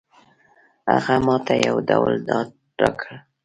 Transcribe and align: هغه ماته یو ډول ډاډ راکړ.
هغه 0.91 1.15
ماته 1.25 1.53
یو 1.67 1.75
ډول 1.89 2.13
ډاډ 2.27 2.49
راکړ. 2.81 3.09